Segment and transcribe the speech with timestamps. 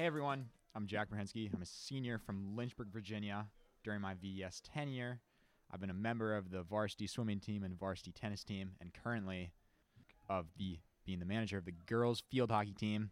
[0.00, 1.54] Hey everyone, I'm Jack Brahensky.
[1.54, 3.48] I'm a senior from Lynchburg, Virginia.
[3.84, 5.20] During my VES tenure,
[5.70, 9.50] I've been a member of the varsity swimming team and varsity tennis team, and currently
[10.26, 13.10] of the being the manager of the girls field hockey team.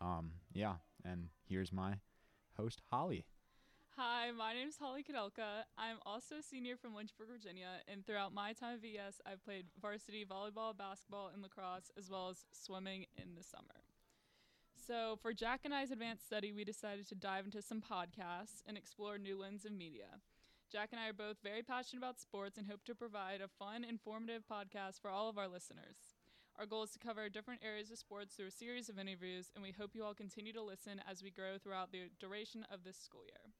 [0.00, 1.94] Um, yeah, and here's my
[2.56, 3.24] host Holly.
[3.96, 5.62] Hi, my name is Holly Kadelka.
[5.78, 9.66] I'm also a senior from Lynchburg, Virginia, and throughout my time at VES, I've played
[9.80, 13.85] varsity volleyball, basketball, and lacrosse, as well as swimming in the summer.
[14.86, 18.76] So, for Jack and I's advanced study, we decided to dive into some podcasts and
[18.76, 20.20] explore new lens of media.
[20.70, 23.82] Jack and I are both very passionate about sports and hope to provide a fun,
[23.82, 26.14] informative podcast for all of our listeners.
[26.56, 29.62] Our goal is to cover different areas of sports through a series of interviews, and
[29.62, 32.96] we hope you all continue to listen as we grow throughout the duration of this
[32.96, 33.52] school year.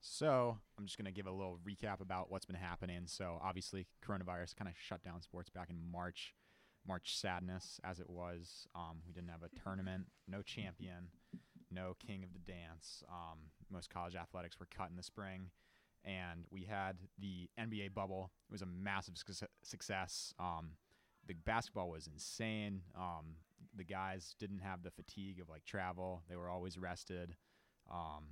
[0.00, 3.02] So I'm just gonna give a little recap about what's been happening.
[3.06, 6.32] So obviously, coronavirus kind of shut down sports back in March.
[6.86, 8.66] March sadness, as it was.
[8.74, 11.08] Um, we didn't have a tournament, no champion,
[11.70, 13.02] no king of the dance.
[13.08, 13.38] Um,
[13.70, 15.50] most college athletics were cut in the spring,
[16.04, 18.30] and we had the NBA bubble.
[18.48, 20.34] It was a massive suc- success.
[20.38, 20.70] Um,
[21.26, 22.82] the basketball was insane.
[22.96, 23.36] Um,
[23.76, 27.36] the guys didn't have the fatigue of like travel; they were always rested.
[27.90, 28.24] Um,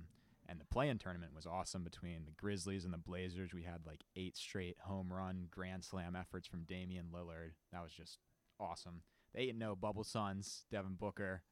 [0.49, 3.53] and the play-in tournament was awesome between the Grizzlies and the Blazers.
[3.53, 7.51] We had like eight straight home run grand slam efforts from Damian Lillard.
[7.71, 8.17] That was just
[8.59, 9.01] awesome.
[9.33, 11.43] The eight and no Bubble Suns, Devin Booker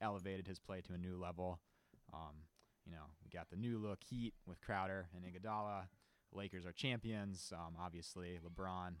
[0.00, 1.60] elevated his play to a new level.
[2.12, 2.44] Um,
[2.84, 5.84] you know, we got the new look Heat with Crowder and Iguodala.
[6.32, 7.52] Lakers are champions.
[7.54, 8.94] Um, obviously, LeBron.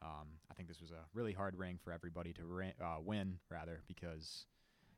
[0.00, 3.38] Um, I think this was a really hard ring for everybody to ra- uh, win,
[3.50, 4.46] rather, because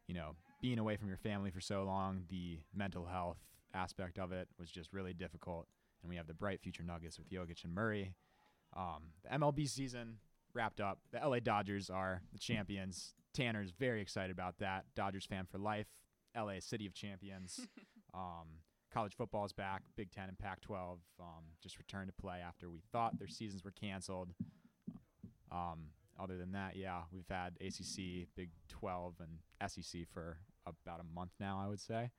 [0.06, 3.38] you know being away from your family for so long, the mental health
[3.72, 5.66] aspect of it was just really difficult.
[6.02, 8.14] And we have the bright future Nuggets with Jokic and Murray.
[8.76, 10.18] Um, the MLB season
[10.54, 10.98] wrapped up.
[11.12, 13.14] The LA Dodgers are the champions.
[13.34, 14.84] Tanner's very excited about that.
[14.94, 15.86] Dodgers fan for life.
[16.36, 17.60] LA City of Champions.
[18.14, 18.46] um,
[18.92, 19.82] college football is back.
[19.96, 23.72] Big Ten and Pac-12 um, just returned to play after we thought their seasons were
[23.72, 24.30] canceled.
[25.52, 31.14] Um, other than that, yeah, we've had ACC, Big 12, and SEC for about a
[31.14, 32.10] month now, I would say.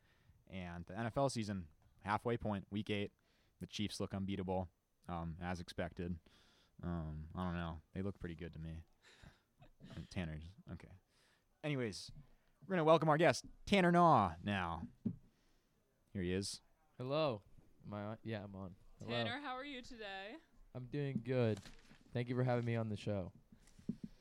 [0.49, 1.65] And the NFL season,
[2.03, 3.11] halfway point, week eight.
[3.61, 4.69] The Chiefs look unbeatable,
[5.07, 6.15] um, as expected.
[6.83, 7.81] Um, I don't know.
[7.93, 8.83] They look pretty good to me.
[9.91, 10.43] Uh, Tanner's
[10.73, 10.91] okay.
[11.63, 12.11] Anyways,
[12.67, 14.31] we're gonna welcome our guest, Tanner Nau.
[14.43, 14.87] Now,
[16.13, 16.61] here he is.
[16.97, 17.41] Hello.
[17.87, 18.17] Am I on?
[18.23, 18.71] Yeah, I'm on.
[18.99, 19.15] Hello.
[19.15, 20.37] Tanner, how are you today?
[20.75, 21.59] I'm doing good.
[22.13, 23.31] Thank you for having me on the show.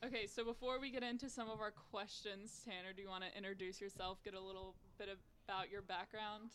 [0.03, 3.37] Okay, so before we get into some of our questions, Tanner, do you want to
[3.37, 5.09] introduce yourself, get a little bit
[5.47, 6.49] about your background?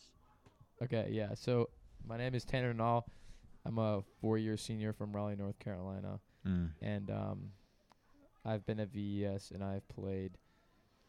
[0.83, 1.33] Okay, yeah.
[1.33, 1.69] So
[2.05, 3.01] my name is Tanner Nau.
[3.67, 6.69] I'm a four-year senior from Raleigh, North Carolina, Mm.
[6.81, 7.51] and um,
[8.45, 10.37] I've been at VES and I've played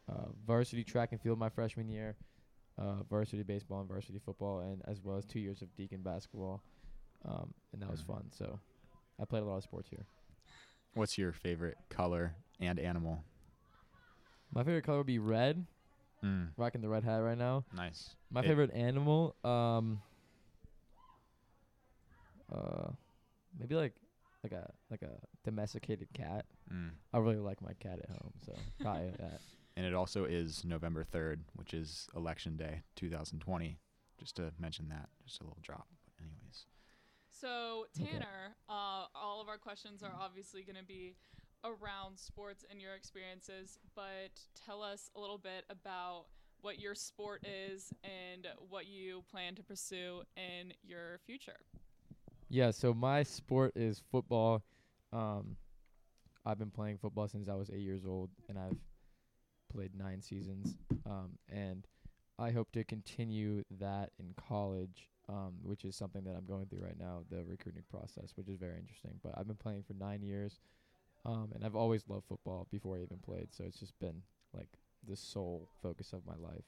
[0.09, 2.17] uh, varsity track and field my freshman year,
[2.77, 6.61] uh, varsity baseball and varsity football, and as well as two years of Deacon basketball,
[7.25, 8.07] um, and that was Mm.
[8.07, 8.31] fun.
[8.31, 8.59] So
[9.19, 10.05] I played a lot of sports here.
[10.95, 13.23] What's your favorite color and animal?
[14.51, 15.65] My favorite color would be red.
[16.23, 16.49] Mm.
[16.57, 17.63] Rocking the red hat right now.
[17.73, 18.15] Nice.
[18.29, 20.01] My It- favorite animal, um,
[22.51, 22.91] uh,
[23.59, 23.93] maybe like
[24.43, 26.45] like a like a domesticated cat.
[26.71, 26.91] Mm.
[27.13, 29.41] I really like my cat at home, so probably that.
[29.75, 33.77] And it also is November 3rd, which is Election Day 2020.
[34.17, 35.87] Just to mention that, just a little drop.
[36.03, 36.65] But anyways,
[37.31, 38.11] So, Okay.
[38.11, 41.15] Tanner, uh, all of our questions are obviously going to be
[41.63, 44.31] around sports and your experiences, but
[44.65, 46.25] tell us a little bit about
[46.61, 51.55] what your sport is and what you plan to pursue in your future.
[52.49, 54.63] Yeah, so my sport is football.
[55.13, 55.55] Um,
[56.45, 58.77] I've been playing football since I was eight years old, and I've
[59.71, 60.75] played nine seasons.
[61.05, 61.85] Um, and
[62.39, 66.83] I hope to continue that in college, um, which is something that I'm going through
[66.83, 69.11] right now, the recruiting process, which is very interesting.
[69.23, 70.59] But I've been playing for nine years,
[71.25, 73.49] um, and I've always loved football before I even played.
[73.53, 74.23] So it's just been
[74.53, 74.69] like
[75.07, 76.65] the sole focus of my life.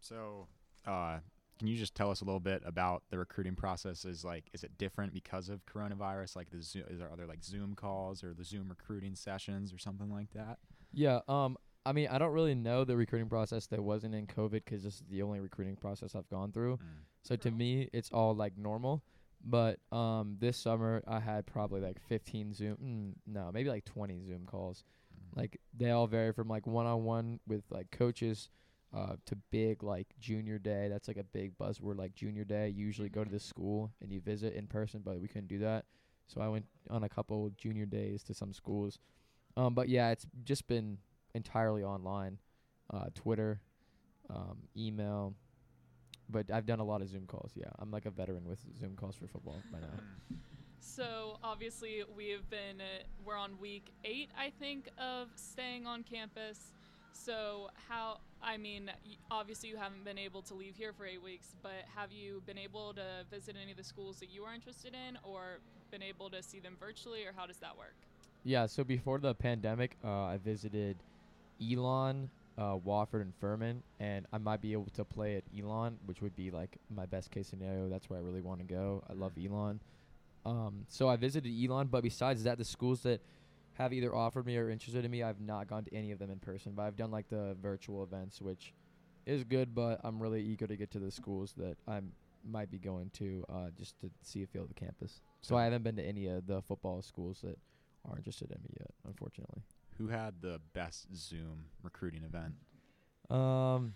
[0.00, 0.46] so
[0.86, 1.18] uh,
[1.58, 4.04] can you just tell us a little bit about the recruiting process?
[4.04, 6.36] Is like, is it different because of coronavirus?
[6.36, 9.78] Like, the Zoom, is there other like Zoom calls or the Zoom recruiting sessions or
[9.78, 10.58] something like that?
[10.92, 11.20] Yeah.
[11.28, 11.56] Um.
[11.86, 14.94] I mean, I don't really know the recruiting process that wasn't in COVID 'cause this
[14.94, 16.78] is the only recruiting process I've gone through.
[16.78, 17.02] Mm.
[17.22, 19.02] So to me, it's all like normal.
[19.44, 22.76] But um, this summer I had probably like 15 Zoom.
[22.82, 24.82] Mm, no, maybe like 20 Zoom calls.
[25.14, 25.36] Mm.
[25.36, 28.48] Like they all vary from like one-on-one with like coaches,
[28.94, 30.88] uh, to big like junior day.
[30.88, 31.98] That's like a big buzzword.
[31.98, 35.20] Like junior day, you usually go to the school and you visit in person, but
[35.20, 35.84] we couldn't do that.
[36.26, 38.98] So I went on a couple junior days to some schools.
[39.56, 40.98] Um, but yeah, it's just been
[41.34, 42.38] entirely online,
[42.92, 43.60] uh, Twitter,
[44.30, 45.34] um, email,
[46.28, 47.52] but I've done a lot of Zoom calls.
[47.54, 49.86] Yeah, I'm like a veteran with Zoom calls for football by now.
[50.86, 56.02] So obviously we have been uh, we're on week eight, I think, of staying on
[56.02, 56.58] campus.
[57.12, 58.90] So how I mean,
[59.30, 62.58] obviously you haven't been able to leave here for eight weeks, but have you been
[62.58, 65.60] able to visit any of the schools that you are interested in, or
[65.90, 67.94] been able to see them virtually, or how does that work?
[68.44, 70.96] Yeah, so before the pandemic, uh, I visited
[71.60, 76.20] Elon, uh, Wofford, and Furman, and I might be able to play at Elon, which
[76.20, 77.88] would be like my best case scenario.
[77.88, 79.02] That's where I really want to go.
[79.08, 79.80] I love Elon.
[80.44, 83.22] Um, so I visited Elon, but besides that, the schools that
[83.74, 86.30] have either offered me or interested in me, I've not gone to any of them
[86.30, 86.72] in person.
[86.74, 88.72] But I've done like the virtual events, which
[89.26, 89.74] is good.
[89.74, 92.00] But I'm really eager to get to the schools that I
[92.44, 95.20] might be going to, uh, just to see a feel of the campus.
[95.40, 97.58] So I haven't been to any of the football schools that
[98.08, 99.62] are interested in me yet, unfortunately.
[99.98, 102.54] Who had the best Zoom recruiting event?
[103.30, 103.94] Um,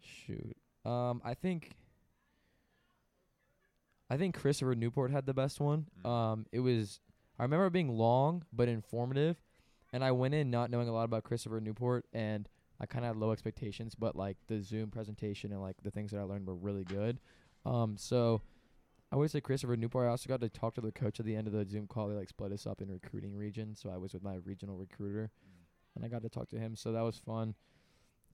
[0.00, 0.56] shoot.
[0.84, 1.72] Um, I think.
[4.10, 5.86] I think Christopher Newport had the best one.
[6.04, 6.08] Mm.
[6.08, 7.00] Um, it was.
[7.38, 9.36] I remember it being long but informative,
[9.92, 12.48] and I went in not knowing a lot about Christopher Newport, and
[12.80, 13.94] I kind of had low expectations.
[13.94, 17.18] But like the Zoom presentation and like the things that I learned were really good.
[17.66, 18.42] Um, so
[19.12, 20.06] I would say Christopher Newport.
[20.06, 22.08] I also got to talk to the coach at the end of the Zoom call.
[22.08, 25.30] They like split us up in recruiting region, so I was with my regional recruiter,
[25.94, 26.74] and I got to talk to him.
[26.76, 27.54] So that was fun,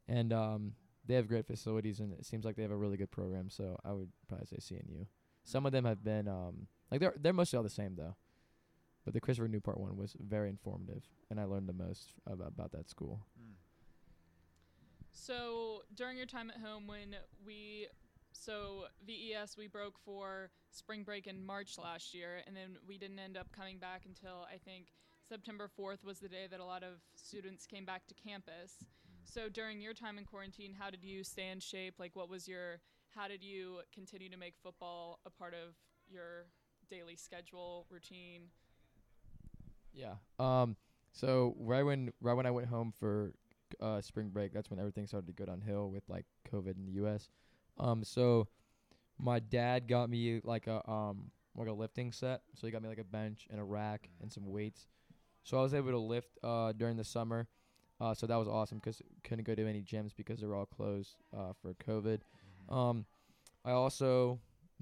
[0.08, 0.72] and um,
[1.06, 3.50] they have great facilities, and it seems like they have a really good program.
[3.50, 5.06] So I would probably say CNU.
[5.44, 8.14] Some of them have been um, like they're they're mostly all the same though,
[9.10, 12.70] but the Christopher Newport one was very informative, and I learned the most about about
[12.70, 13.26] that school.
[15.10, 17.88] So during your time at home, when we
[18.30, 23.18] so VES we broke for spring break in March last year, and then we didn't
[23.18, 24.92] end up coming back until I think
[25.28, 28.76] September 4th was the day that a lot of students came back to campus.
[28.78, 29.24] Mm.
[29.24, 31.94] So during your time in quarantine, how did you stay in shape?
[31.98, 32.78] Like, what was your
[33.08, 35.74] how did you continue to make football a part of
[36.08, 36.46] your
[36.88, 38.50] daily schedule routine?
[39.92, 40.14] Yeah.
[40.38, 40.76] Um.
[41.12, 43.32] So right when right when I went home for
[43.80, 46.92] uh spring break, that's when everything started to go downhill with like COVID in the
[46.92, 47.28] U.S.
[47.78, 48.04] Um.
[48.04, 48.48] So
[49.18, 52.42] my dad got me like a um like a lifting set.
[52.54, 54.88] So he got me like a bench and a rack and some weights.
[55.44, 57.48] So I was able to lift uh during the summer.
[58.00, 60.66] Uh, so that was awesome 'cause couldn't go to any gyms because they were all
[60.66, 62.20] closed uh for COVID.
[62.68, 63.06] Um,
[63.64, 64.40] I also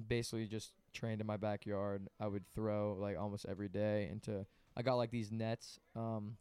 [0.09, 2.09] basically just trained in my backyard.
[2.21, 4.47] I would throw like almost every day into.
[4.79, 5.79] I got like these nets.
[5.97, 6.37] Um,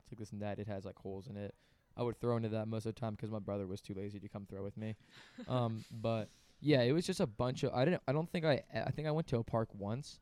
[0.00, 0.58] it's like this net.
[0.58, 1.54] It has like holes in it.
[1.96, 4.18] I would throw into that most of the time 'cause my brother was too lazy
[4.20, 4.96] to come throw with me.
[5.48, 6.28] um, but
[6.60, 7.72] yeah, it was just a bunch of.
[7.72, 8.02] I didn't.
[8.08, 8.62] I don't think I.
[8.74, 10.18] I think I went to a park once,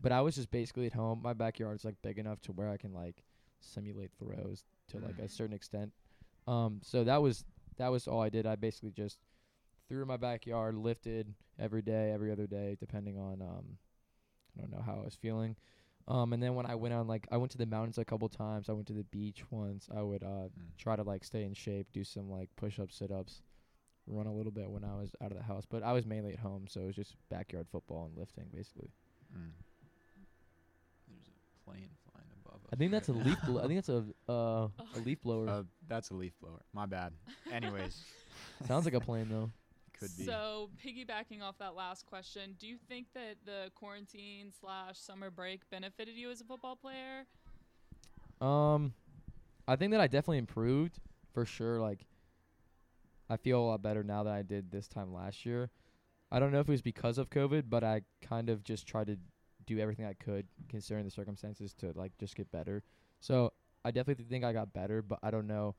[0.00, 1.20] but I was just basically at home.
[1.22, 3.24] My backyard's like big enough to where I can like
[3.60, 5.30] simulate throws to like a Mhm.
[5.30, 5.92] certain extent.
[6.46, 7.44] Um, so that was
[7.78, 8.46] that was all I did.
[8.46, 9.18] I basically just
[9.88, 13.78] threw in my backyard, lifted every day, every other day, depending on um,
[14.56, 15.56] I don't know how I was feeling.
[16.08, 18.28] Um, and then when I went on like I went to the mountains a couple
[18.28, 18.68] times.
[18.68, 19.88] I went to the beach once.
[19.94, 20.76] I would uh Mm.
[20.76, 23.42] try to like stay in shape, do some like push ups, sit ups,
[24.06, 25.64] run a little bit when I was out of the house.
[25.68, 28.90] But I was mainly at home, so it was just backyard football and lifting basically.
[29.32, 29.52] Mm.
[31.08, 32.70] There's a plane flying above us.
[32.72, 33.38] I think that's a leaf.
[33.42, 33.48] now.
[33.52, 35.48] Blo- I think that's a uh a leaf blower.
[35.48, 36.60] Uh, that's a leaf blower.
[36.72, 37.12] My bad.
[37.52, 38.02] Anyways,
[38.66, 39.50] Sounds like a plane though.
[40.02, 40.24] could be.
[40.24, 45.68] So, piggybacking off that last question, do you think that the quarantine slash summer break
[45.70, 47.26] benefited you as a football player?
[48.40, 48.94] Um,
[49.68, 50.98] I think that I definitely improved
[51.32, 51.80] for sure.
[51.80, 52.06] Like,
[53.30, 55.70] I feel a lot better now than I did this time last year.
[56.30, 59.06] I don't know if it was because of COVID, but I kind of just tried
[59.08, 59.18] to
[59.66, 62.82] do everything I could considering the circumstances to like just get better.
[63.20, 63.52] So
[63.84, 65.76] I definitely think I got better, but I don't know.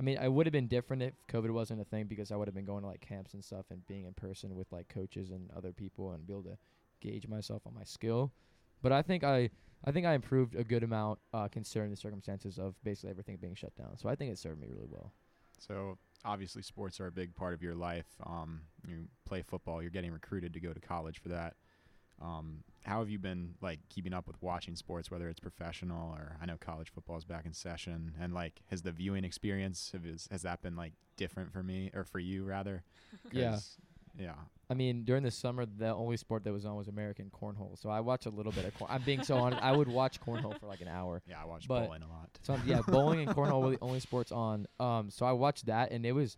[0.00, 2.48] I mean, I would have been different if COVID wasn't a thing because I would
[2.48, 5.30] have been going to like camps and stuff and being in person with like coaches
[5.30, 6.56] and other people and be able to
[7.02, 8.32] gauge myself on my skill.
[8.80, 9.50] But I think I
[9.84, 13.54] I think I improved a good amount uh, considering the circumstances of basically everything being
[13.54, 13.98] shut down.
[13.98, 15.12] So I think it served me really well.
[15.58, 18.08] So obviously, sports are a big part of your life.
[18.24, 19.82] Um, you play football.
[19.82, 21.56] You're getting recruited to go to college for that.
[22.20, 26.36] Um, how have you been like keeping up with watching sports, whether it's professional or
[26.40, 30.04] I know college football is back in session, and like has the viewing experience have
[30.06, 32.82] is, has that been like different for me or for you rather?
[33.32, 33.52] Yeah.
[33.52, 33.76] 'Cause,
[34.18, 34.34] yeah.
[34.68, 37.78] I mean, during the summer, the only sport that was on was American cornhole.
[37.80, 38.74] So I watched a little bit of.
[38.74, 39.62] Cor- I'm being so honest.
[39.62, 41.22] I would watch cornhole for like an hour.
[41.28, 42.28] Yeah, I watch But- bowling a lot.
[42.42, 44.66] So yeah, bowling and cornhole were the only sports on.
[44.80, 46.36] Um, so I watched that, and it was,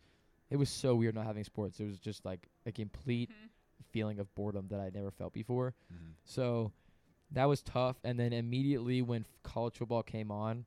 [0.51, 1.81] it was so weird not having sports.
[1.81, 3.49] It was just like a complete Mhm.
[3.91, 5.75] Feeling of boredom that I never felt before.
[5.93, 6.15] Mhm.
[6.25, 6.73] So
[7.31, 7.97] that was tough.
[8.05, 10.67] And then immediately when f- college football came on,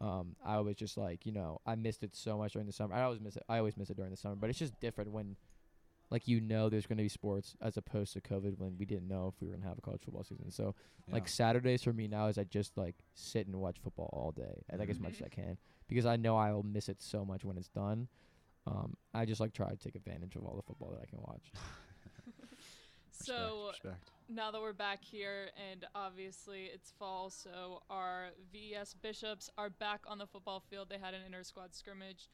[0.00, 2.94] um, I was just like, you know, I missed it so much during the summer.
[2.94, 3.42] I always miss it.
[3.48, 5.36] I always miss it during the summer, but it's just different when
[6.08, 9.08] like you know there's going to be sports as opposed to COVID when we didn't
[9.08, 10.50] know if we were going to have a college football season.
[10.52, 10.74] So
[11.10, 14.62] like Saturdays for me now is I just like sit and watch football all day,
[14.72, 15.22] I like as much as.
[15.22, 15.58] I can
[15.88, 18.06] because I know I'll miss it so much when it's done.
[18.68, 21.18] Um, I just like try to take advantage of all the football that I can
[21.22, 21.50] watch.
[23.16, 24.10] So respect, respect.
[24.28, 30.00] now that we're back here, and obviously it's fall, so our VES Bishops are back
[30.06, 30.88] on the football field.
[30.88, 32.28] They had an inter squad scrimmage,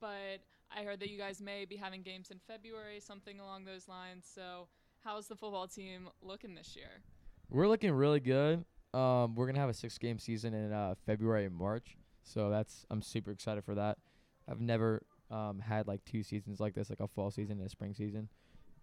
[0.00, 0.40] but
[0.74, 4.28] I heard that you guys may be having games in February, something along those lines.
[4.32, 4.68] So,
[5.04, 7.02] how's the football team looking this year?
[7.50, 8.64] We're looking really good.
[8.94, 12.86] Um, we're gonna have a six game season in uh, February and March, so that's
[12.90, 13.98] I'm super excited for that.
[14.48, 17.70] I've never um, had like two seasons like this, like a fall season and a
[17.70, 18.28] spring season.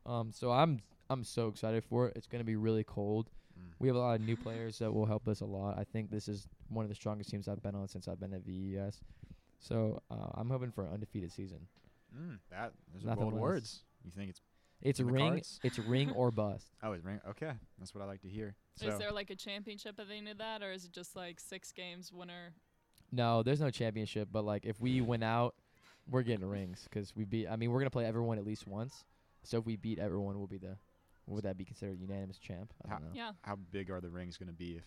[0.05, 2.13] Um, so I'm I'm so excited for it.
[2.15, 3.29] It's gonna be really cold.
[3.59, 3.71] Mm.
[3.79, 5.77] We have a lot of new players that will help us a lot.
[5.77, 8.33] I think this is one of the strongest teams I've been on since I've been
[8.33, 9.01] at VES.
[9.59, 11.59] So uh, I'm hoping for an undefeated season.
[12.17, 13.41] Mm, that those are Nothing bold less.
[13.41, 13.79] words.
[14.05, 14.41] You think it's
[14.81, 15.27] It's ring.
[15.29, 15.59] cards?
[15.63, 16.67] It's ring or bust.
[16.83, 17.19] oh, it's ring.
[17.29, 18.55] Okay, that's what I like to hear.
[18.75, 21.15] So is there like a championship at the end of that, or is it just
[21.15, 22.53] like six games winner?
[23.11, 25.55] No, there's no championship, but like if we win out,
[26.09, 27.47] we're getting rings because we beat.
[27.47, 29.03] I mean, we're gonna play everyone at least once.
[29.43, 30.77] So if we beat everyone, we'll be the.
[31.29, 32.73] Would that be considered unanimous champ?
[32.85, 33.09] I don't know.
[33.13, 33.31] Yeah.
[33.41, 34.83] how big are the rings going to be if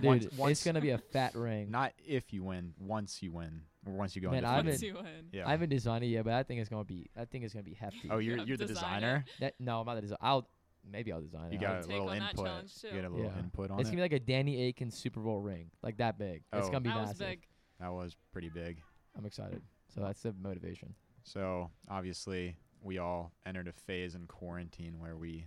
[0.00, 0.04] Dude,
[0.38, 1.68] once, it's gonna be a fat ring.
[1.72, 4.48] not if you win, once you win or once you go Man, undefeated.
[4.48, 5.28] I haven't- Once you win.
[5.32, 5.48] yeah.
[5.48, 7.10] I haven't designed it yet, but I think it's gonna be.
[7.16, 8.08] I think it's gonna be hefty.
[8.08, 9.24] oh, you're Yeah, you're the designer.
[9.40, 10.18] That, no, I'm not the designer.
[10.20, 10.48] I'll
[10.88, 11.64] maybe I'll design You it.
[11.64, 12.46] I'll- got a little input.
[12.82, 12.94] You too.
[12.96, 13.38] got a little Yeah.
[13.40, 13.92] input on It's it.
[13.92, 16.44] gonna be like a Danny Aiken Super Bowl ring, like that big.
[16.52, 16.70] It's Oh.
[16.70, 17.44] gonna be that was big.
[17.80, 18.80] that was pretty big.
[19.16, 19.60] I'm excited.
[19.88, 20.94] So that's the motivation.
[21.24, 25.46] So obviously, we all entered a phase in quarantine where we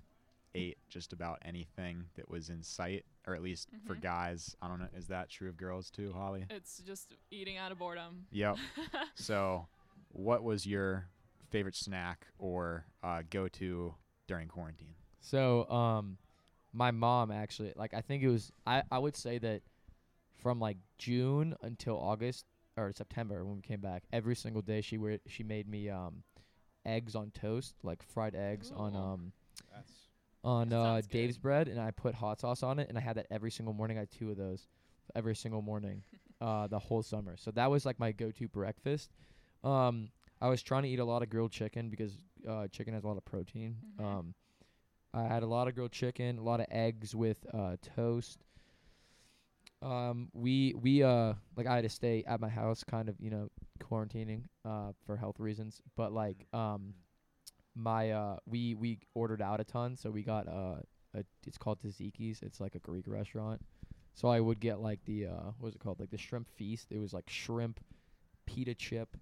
[0.53, 4.01] ate just about anything that was in sight, or at least for Mhm.
[4.01, 4.55] guys.
[4.61, 4.89] I don't know.
[4.95, 6.45] Is that true of girls too, Holly?
[6.49, 8.27] It's just eating out of boredom.
[8.31, 8.57] Yep.
[9.15, 9.67] so,
[10.09, 11.07] what was your
[11.49, 13.95] favorite snack or uh, go-to
[14.27, 14.95] during quarantine?
[15.19, 16.17] So, um,
[16.73, 19.61] my mom actually, like, I think it was, I, I would say that
[20.41, 22.45] from like June until August
[22.77, 26.23] or September when we came back, every single day she were, she made me um,
[26.85, 29.33] eggs on toast, like fried eggs on um
[29.73, 29.91] That's
[30.43, 31.01] on uh.
[31.09, 33.73] Dave's bread, and I put hot sauce on it, and I had that every single
[33.73, 33.97] morning.
[33.97, 34.67] I had two of those
[35.15, 36.03] every single morning,
[36.41, 37.35] uh, the whole summer.
[37.37, 39.11] So that was like my go-to breakfast.
[39.63, 40.09] Um,
[40.41, 42.17] I was trying to eat a lot of grilled chicken because
[42.47, 43.77] uh, chicken has a lot of protein.
[43.99, 44.03] Mhm.
[44.05, 44.33] Um,
[45.13, 48.43] I had a lot of grilled chicken, a lot of eggs with uh, toast.
[49.81, 53.31] Um, we we uh like I had to stay at my house, kind of you
[53.31, 56.93] know quarantining uh for health reasons, but like um
[57.75, 60.75] my uh we we ordered out a ton, so we got uh
[61.13, 62.41] a, it's called Taziki's.
[62.41, 63.61] It's like a Greek restaurant.
[64.13, 65.99] So I would get like the uh what was it called?
[65.99, 66.87] Like the shrimp feast.
[66.91, 67.79] It was like shrimp,
[68.45, 69.17] pita chip,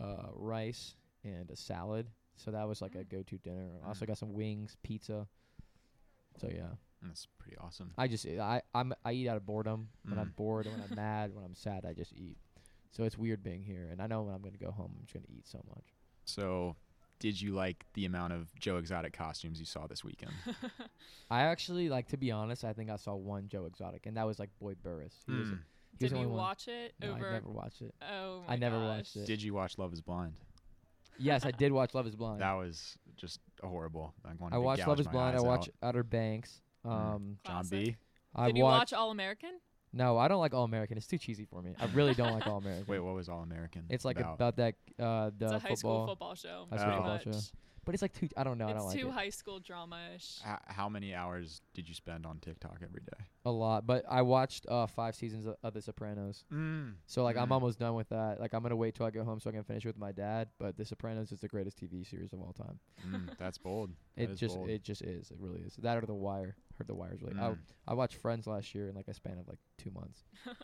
[0.00, 0.94] uh rice
[1.24, 2.06] and a salad.
[2.36, 3.10] So that was like a Mm.
[3.10, 3.80] go-to dinner.
[3.84, 4.08] I also Mm.
[4.08, 5.26] got some wings, pizza.
[6.40, 6.70] So yeah,
[7.02, 7.92] that's pretty awesome.
[7.98, 9.88] I just I I'm I eat out of boredom.
[10.04, 10.36] When I'm Mm.
[10.36, 12.38] bored, when I'm mad, when I'm sad, I just eat.
[12.92, 15.14] So it's weird being here, and I know when I'm gonna go home, I'm just
[15.14, 15.94] gonna eat so much.
[16.24, 16.76] So,
[17.20, 20.32] did you like the amount of Joe Exotic costumes you saw this weekend?
[21.30, 22.64] I actually like to be honest.
[22.64, 25.14] I think I saw one Joe Exotic, and that was like Boyd Burris.
[25.26, 25.54] He was, Hmm.
[25.54, 25.60] he was
[25.98, 26.38] Did the you only one.
[26.38, 27.28] watch it No, over?
[27.28, 27.94] I never watched it.
[28.02, 28.96] Oh, I my never gosh.
[28.96, 29.26] watched it.
[29.26, 30.32] Did you watch Love Is Blind?
[31.18, 32.40] Yes, I did watch Love Is Blind.
[32.40, 34.14] That was just horrible.
[34.24, 35.36] I, wanted I to watched gouge Love Is my Blind.
[35.36, 35.88] I eyes watched out.
[35.88, 36.62] Outer Banks.
[36.86, 36.90] Mm.
[36.90, 37.70] Um, John Classic.
[37.70, 37.96] B.
[38.34, 38.92] I Did you watched.
[38.92, 39.50] watch All American?
[39.92, 40.96] No, I don't like All American.
[40.96, 41.74] It's too cheesy for me.
[41.78, 42.86] I really don't like All American.
[42.86, 43.84] Wait, what was All American?
[43.88, 44.34] It's like about?
[44.34, 46.66] about, that uh the It's a high school football, football show.
[46.70, 47.24] High school pretty football much.
[47.24, 47.40] show.
[47.90, 48.28] But it's like too.
[48.36, 48.68] I don't know.
[48.68, 50.38] I it's don't like too it high school drama-ish.
[50.46, 53.24] H- how many hours did you spend on TikTok every day?
[53.44, 53.86] a lot.
[53.86, 56.44] But I watched uh five seasons of, of The Sopranos.
[56.52, 56.94] Mm.
[57.06, 57.52] So like I'm Mm.
[57.52, 58.38] almost done with that.
[58.40, 60.48] Like I'm gonna wait till I get home so I can finish with my dad.
[60.58, 62.78] But The Sopranos is the greatest TV series of all time.
[63.08, 63.90] Mm, that's bold.
[64.16, 64.68] That It is just bold.
[64.70, 65.30] it just is.
[65.30, 65.74] It really is.
[65.76, 66.56] That or The Wire.
[66.78, 67.34] Heard The Wire's really.
[67.34, 67.58] Mm.
[67.86, 70.22] I I watched Friends last year in like a span of like two months.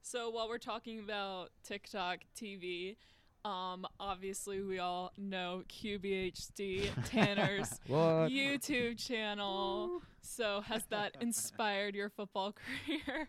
[0.00, 2.96] So while we're talking about TikTok TV,
[3.44, 10.02] um, obviously we all know QBHD Tanner's YouTube channel.
[10.20, 12.52] So has that inspired your football
[13.06, 13.28] career?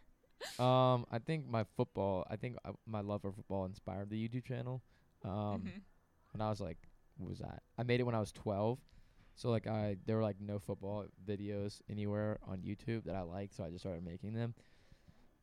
[0.57, 2.25] Um, I think my football.
[2.29, 4.81] I think uh, my love for football inspired the YouTube channel.
[5.23, 5.31] Um,
[5.63, 5.81] Mhm.
[6.31, 6.77] when I was like,
[7.17, 7.63] what was that?
[7.77, 8.79] I made it when I was 12.
[9.35, 13.55] So like I there were like no football videos anywhere on YouTube that I liked,
[13.55, 14.53] so I just started making them.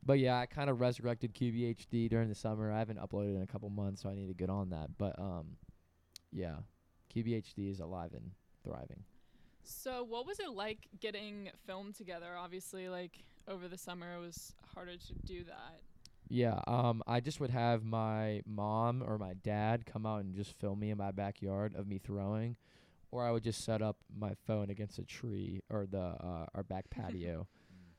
[0.04, 2.72] But yeah, I kind of resurrected QBHD during the summer.
[2.72, 4.90] I haven't uploaded in a couple months, so I need to get on that.
[4.98, 5.56] But um,
[6.32, 6.56] yeah,
[7.14, 8.30] QBHD is alive and
[8.62, 9.04] thriving.
[9.64, 12.36] So what was it like getting filmed together?
[12.38, 15.80] Obviously, like over the summer, it was harder to do that.
[16.28, 20.58] Yeah, um, I just would have my mom or my dad come out and just
[20.58, 22.56] film me in my backyard of me throwing,
[23.12, 26.64] or I would just set up my phone against a tree or the uh, our
[26.64, 27.46] back patio.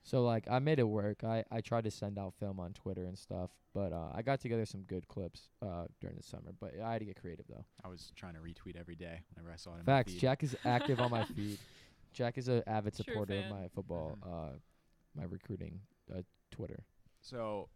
[0.04, 1.24] So like I made it work.
[1.24, 4.40] I I tried to send out film on Twitter and stuff, but uh, I got
[4.40, 6.52] together some good clips uh, during the summer.
[6.60, 7.66] But I had to get creative though.
[7.84, 9.80] I was trying to retweet every day whenever I saw it.
[9.80, 10.08] In Facts.
[10.10, 10.22] My feed.
[10.22, 11.58] Jack is active on my feed.
[12.14, 14.32] Jack is an avid True supporter of my football, Mhm.
[14.56, 14.58] uh,
[15.16, 15.82] my recruiting
[16.16, 16.84] uh, Twitter.
[17.22, 17.70] So,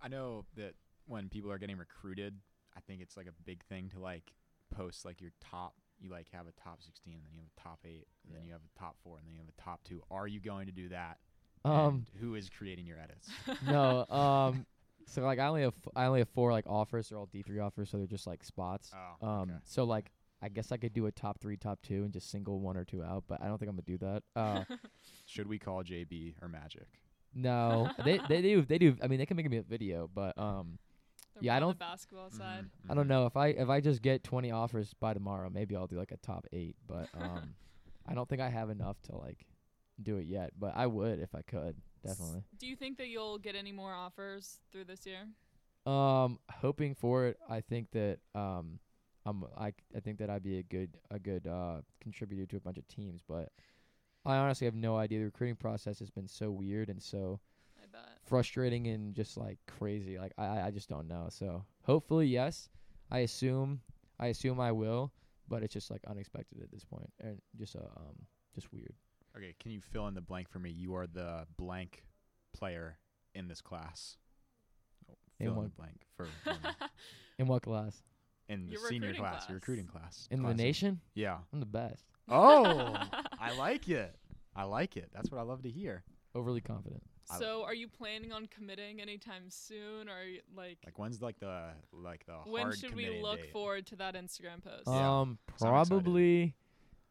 [0.00, 0.74] I know that
[1.06, 2.38] when people are getting recruited,
[2.76, 4.32] I think it's like a big thing to like
[4.74, 5.74] post like your top.
[5.98, 8.52] You like have a top 16, then you have a top eight, and then you
[8.52, 10.02] have a top four, and then you have a top two.
[10.10, 11.18] Are you going to do that?
[11.66, 13.28] Um, And who is creating your edits?
[13.66, 14.66] no, um,
[15.06, 17.08] so like I only have f- I only have four like offers.
[17.08, 18.90] They're all D three offers, so they're just like spots.
[19.22, 19.52] Oh, Um, okay.
[19.64, 20.10] so like
[20.42, 22.84] I guess I could do a top three, top two, and just single one or
[22.84, 24.22] two out, but I don't think I'm gonna do that.
[24.36, 24.64] Uh,
[25.26, 26.86] Should we call JB or Magic?
[27.34, 28.96] no, they they do they do.
[29.02, 30.78] I mean, they can make me a video, but um,
[31.34, 32.64] They're Yeah, I more on the don't- basketball side.
[32.86, 35.74] Mhm, I don't know if I if I just get 20 offers by tomorrow, maybe
[35.76, 36.76] I'll do like a top eight.
[36.86, 37.54] But um,
[38.06, 39.46] I don't think I have enough to like
[40.02, 40.52] do it yet.
[40.58, 42.42] But I would if I could, definitely.
[42.58, 45.26] Do you think that you'll get any more offers through this year?
[45.90, 47.38] Um, hoping for it.
[47.48, 48.80] I think that um,
[49.24, 52.60] I'm I I think that I'd be a good a good uh contributor to a
[52.60, 53.50] bunch of teams, but
[54.24, 55.18] I honestly have no idea.
[55.18, 57.40] The recruiting process has been so weird and so
[58.24, 60.18] frustrating and just like crazy.
[60.18, 61.28] Like I I just don't know.
[61.30, 62.68] So hopefully yes.
[63.10, 63.80] I assume
[64.18, 65.12] I assume I will,
[65.48, 68.16] but it's just like unexpected at this point and just uh, um
[68.54, 68.94] just weird.
[69.36, 70.70] Okay, can you fill in the blank for me?
[70.70, 72.04] You are the blank
[72.54, 72.98] player
[73.34, 74.16] in this class.
[75.10, 76.26] Oh, In Fill in, what- the blank for
[77.38, 78.02] In what class?
[78.48, 79.48] in the Your senior class, class.
[79.48, 80.28] your recruiting class.
[80.30, 81.00] In the class of- nation?
[81.14, 81.38] Yeah.
[81.52, 82.04] I'm the best.
[82.28, 82.96] Oh,
[83.40, 84.14] I like it.
[84.54, 85.10] I like it.
[85.12, 86.04] That's what I love to hear.
[86.34, 87.02] Overly confident.
[87.28, 91.20] I- so, are you planning on committing anytime soon, or are you, like, Like when's
[91.20, 93.50] like the like the when hard should we look date?
[93.50, 94.84] forward to that Instagram post?
[94.86, 95.20] Yeah.
[95.20, 96.54] Um, So probably.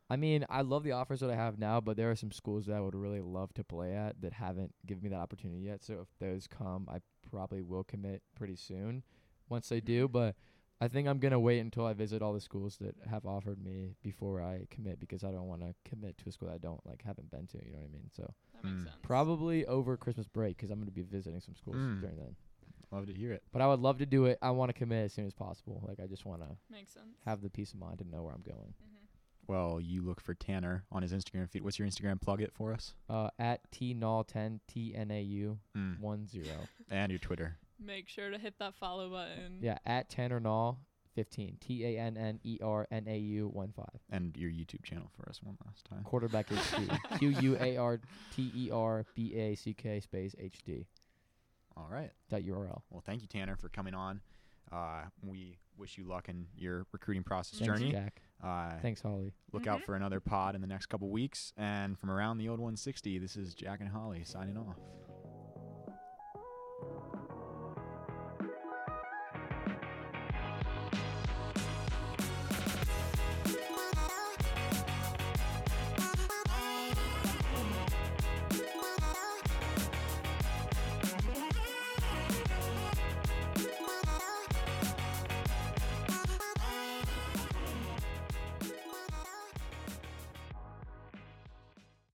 [0.09, 2.67] I mean, I love the offers that I have now, but there are some schools
[2.67, 5.83] that I would really love to play at that haven't given me that opportunity yet.
[5.83, 9.03] So if those come, I probably will commit pretty soon.
[9.49, 10.11] Once they do, Mhm.
[10.11, 10.35] but
[10.81, 13.95] I think I'm gonna wait until I visit all the schools that have offered me
[14.03, 16.85] before I commit because I don't want to commit to a school that I don't
[16.85, 17.65] like haven't been to.
[17.65, 18.09] You know what I mean?
[18.11, 18.83] So that makes Mm.
[18.83, 18.97] sense.
[19.01, 22.01] probably over Christmas break because I'm gonna be visiting some schools Mm.
[22.01, 22.35] during then.
[22.91, 23.43] Love to hear it.
[23.51, 24.37] But I would love to do it.
[24.41, 25.81] I want to commit as soon as possible.
[25.87, 26.57] Like I just want to
[27.25, 28.73] have the peace of mind to know where I'm going.
[28.79, 28.94] hmm
[29.47, 31.63] Well, you look for Tanner on his Instagram feed.
[31.63, 32.19] What's your Instagram?
[32.21, 32.93] Plug it for us.
[33.10, 35.99] Uh, at T Nau ten T N A U Mm.
[35.99, 36.67] one zero.
[36.89, 37.58] And your Twitter.
[37.79, 39.60] Make sure to hit that follow button.
[39.62, 40.77] Yeah, at Tanner Nau
[41.13, 43.99] fifteen T A N N E R N A U one five.
[44.10, 46.03] And your YouTube channel for us one last time.
[46.03, 46.99] Quarterback HD.
[47.19, 47.99] Q U A R
[48.36, 50.88] T E R B A C K space H D.
[51.77, 52.12] All right.
[52.29, 52.81] Dot URL.
[52.89, 54.21] Well, thank you, Tanner, for coming on.
[54.71, 57.60] Uh, we wish you luck in your recruiting process.
[57.60, 57.91] Thanks, journey.
[57.91, 58.21] Jack.
[58.43, 59.34] Uh, Thanks, Holly.
[59.54, 59.86] Look out Mhm.
[59.86, 61.54] for another pod in the next couple weeks.
[61.58, 64.78] And from around the old 160, this is Jack and Holly signing off.